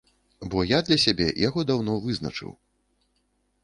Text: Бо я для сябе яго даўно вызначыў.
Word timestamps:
Бо 0.53 0.63
я 0.67 0.79
для 0.87 0.97
сябе 1.05 1.27
яго 1.47 1.67
даўно 1.73 2.01
вызначыў. 2.09 2.51